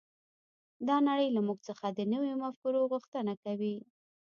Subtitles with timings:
[0.87, 3.75] دا نړۍ له موږ څخه د نویو مفکورو غوښتنه کوي